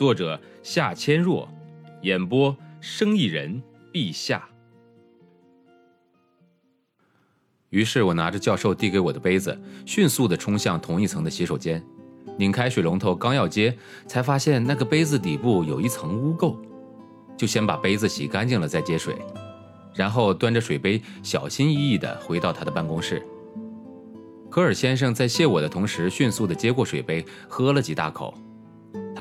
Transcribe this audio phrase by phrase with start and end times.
[0.00, 1.46] 作者夏千若，
[2.00, 3.62] 演播生意人
[3.92, 4.48] 陛下。
[7.68, 11.84] 于是我拿着教授递给我的杯子，迅速地冲向同一层的洗手间，
[12.38, 13.76] 拧开水龙头，刚要接，
[14.06, 16.56] 才发现那个杯子底部有一层污垢，
[17.36, 19.14] 就先把杯子洗干净了再接水，
[19.92, 23.22] 然后端着水杯，小心翼翼地回到他的办公室。
[24.48, 28.32] 科尔先生在谢我的同时，迅速地接过水杯，喝了几大口。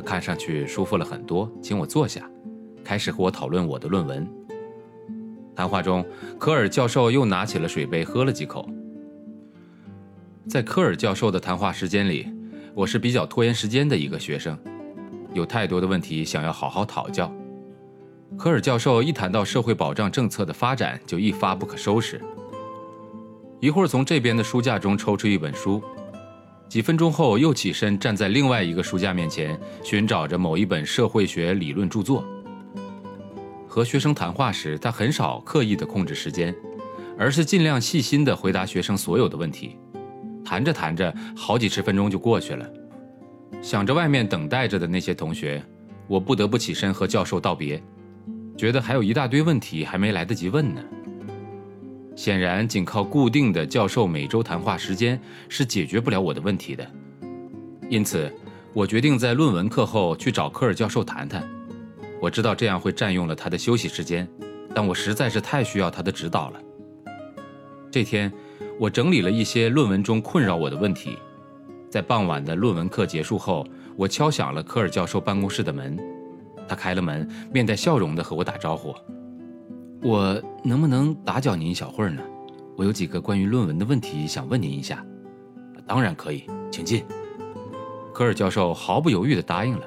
[0.02, 2.30] 看上去舒服了很多，请我坐下，
[2.84, 4.28] 开始和我讨论我的论文。
[5.56, 6.06] 谈话中，
[6.38, 8.70] 科尔教授又拿起了水杯，喝了几口。
[10.48, 12.28] 在科尔教授的谈话时间里，
[12.74, 14.58] 我是比较拖延时间的一个学生，
[15.34, 17.32] 有太多的问题想要好好讨教。
[18.38, 22.22] 科尔教授一谈到社会保障政策的发展，就一发不可收拾，
[23.60, 25.84] 一会儿从这边的书架中抽出一本书。
[26.70, 32.24] 几分钟后，又起身站在另外一个书架面前，寻找着某一本社会学理论著作。
[33.68, 36.56] 和学生谈话时，他很少刻意地控制时间，
[37.18, 39.78] 而是尽量细心地回答学生所有的问题。
[40.46, 42.70] 谈着谈着，好几十分钟就过去了。
[43.64, 45.64] 想着外面等待着的那些同学，
[46.08, 47.82] 我不得不起身和教授道别，
[48.56, 50.82] 觉得还有一大堆问题还没来得及问呢。
[52.20, 55.18] 显然，仅靠固定的教授每周谈话时间
[55.48, 56.86] 是解决不了我的问题的。
[57.90, 58.30] 因此，
[58.74, 61.50] 我决定在论文课后去找科尔教授谈谈。
[62.22, 64.28] 我知道这样会占用了他的休息时间，
[64.76, 66.60] 但我实在是太需要他的指导了。
[67.90, 68.30] 这天，
[68.78, 71.18] 我整理了一些论文中困扰我的问题。
[71.90, 75.98] 在傍晚的论文课结束后，我敲响了科尔教授办公室的门。
[76.68, 78.94] 他开了门，面带笑容地和我打招呼。
[80.02, 82.22] 我能不能打搅您一小会儿呢？
[82.78, 85.06] 我有几个关于论文的问题想问您一下。
[85.86, 87.04] 当然可以，请进。
[88.14, 89.86] 科尔教授毫不犹豫地答应了。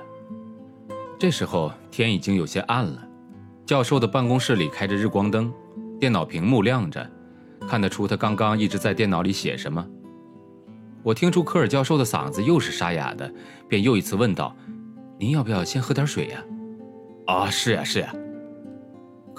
[1.19, 3.03] 这时候天已经有些暗了，
[3.65, 5.53] 教授的办公室里开着日光灯，
[5.99, 7.09] 电脑屏幕亮着，
[7.69, 9.87] 看得出他刚刚一直在电脑里写什么。
[11.03, 13.33] 我听出科尔教授的嗓子又是沙哑的，
[13.69, 14.55] 便又一次问道
[15.19, 16.45] ：“您要不要先喝点水呀
[17.27, 18.13] ？”“啊，是呀，是呀。”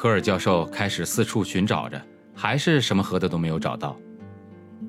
[0.03, 1.97] 科尔教授开始四处寻找着，
[2.35, 3.97] 还是什么喝的都没有找到。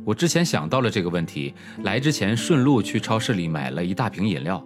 [0.04, 1.54] 我之前想到了这个问题，
[1.84, 4.60] 来之前顺路去超市里买了一大瓶饮料。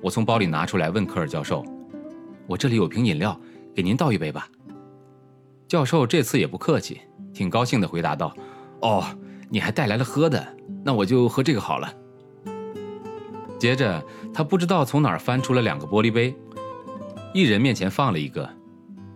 [0.00, 1.64] 我从包里拿出来问科尔教授
[2.46, 3.36] ：“我这里有瓶饮料，
[3.74, 4.48] 给您倒一杯吧。”
[5.66, 7.00] 教授这次也不客气，
[7.34, 8.32] 挺高兴地回答道
[8.82, 9.04] ：“哦，
[9.50, 10.46] 你还带来了喝的，
[10.84, 11.92] 那我就喝这个好了。”
[13.58, 14.00] 接着
[14.32, 16.36] 他不知道从哪儿翻出了两个玻璃杯，
[17.34, 18.48] 一人面前放了一个。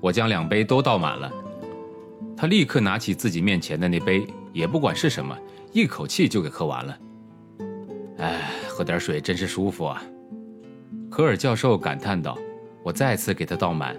[0.02, 1.32] 我将两杯都倒满了，
[2.36, 5.34] 他立刻拿起自己面前的那杯，也不管是什么，
[5.72, 6.98] 一口气就给喝完了。
[8.18, 10.02] 哎，喝点水真是舒服啊！
[11.08, 12.36] 科尔教授感叹道。
[12.82, 13.96] 我再次给他倒满。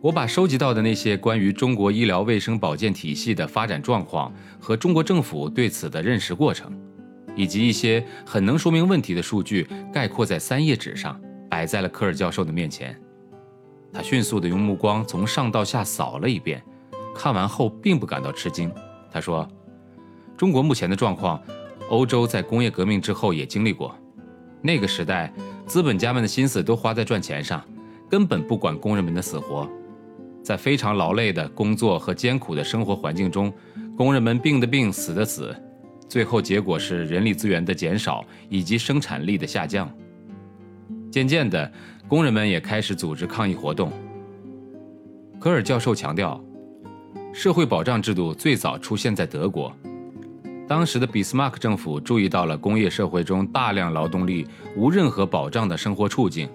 [0.00, 6.72] 我把收集到的那些关于中国医疗卫生保健体系的发展状况和中国政府对此的认识过程，
[7.34, 12.96] 以及一些很能说明问题的数据，概括在三页纸上，摆在了科尔教授的面前。
[13.92, 16.62] 他迅速地用目光从上到下扫了一遍，
[17.14, 18.70] 看完后并不感到吃惊。
[19.10, 19.48] 他说
[20.36, 21.42] ：“中国目前的状况，
[21.88, 23.94] 欧洲在工业革命之后也经历过。
[24.60, 25.32] 那个时代，
[25.66, 27.64] 资本家们的心思都花在赚钱上，
[28.08, 29.68] 根本不管工人们的死活。
[30.42, 33.52] 在非常劳累的工作和艰苦的生活环境中，
[33.96, 35.56] 工人们病的病，死的死，
[36.08, 39.90] 最后结果是人力资源的减少以及生产力的下降。
[41.10, 41.72] 渐渐的。”
[42.08, 43.92] 工人们也开始组织抗议活动。
[45.38, 46.42] 科尔教授强调，
[47.34, 49.70] 社会保障制度最早出现在德国，
[50.66, 56.48] 当时的俾斯麦克政府注意到了工业社会中大量劳动力无任何保障的生活处境，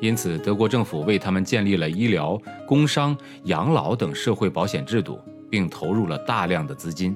[0.00, 5.18] 因此德国政府为他们建立了医疗、工伤、养老等社会保险制度，
[5.50, 7.14] 并投入了大量的资金。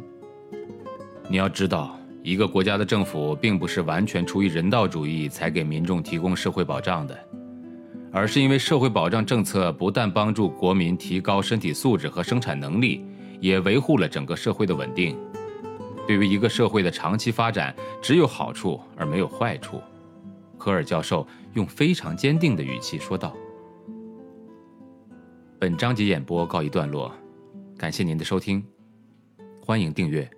[1.28, 7.16] 你要知道，一个国家的政府并不是完全出于人道主义才给民众提供社会保障的。
[8.12, 13.04] 而是因为社会保障政策不但帮助国民提高身体素质和生产能力，
[13.40, 15.16] 也维护了整个社会的稳定。
[16.06, 19.80] 对于一个社会的长期发展，只有好处而没有坏处。
[20.58, 23.34] 科尔教授用非常坚定的语气说道。
[25.58, 27.12] 本章节演播告一段落，
[27.78, 28.64] 感谢您的收听，
[29.64, 30.28] 欢迎订阅。